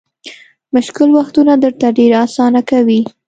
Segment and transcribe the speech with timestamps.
[0.75, 3.01] مشکل وختونه درته ډېر اسانه کوي.